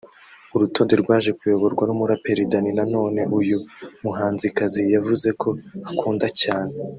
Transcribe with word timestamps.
urutonde 0.55 0.93
rwaje 1.01 1.31
kuyoborwa 1.37 1.83
n’umuraperi 1.85 2.43
Dany 2.51 2.69
Nanone 2.77 3.21
uyu 3.39 3.57
muhanzikazi 4.03 4.81
yavuze 4.95 5.29
ko 5.41 5.49
akunda 5.91 6.27
cyane 6.41 6.73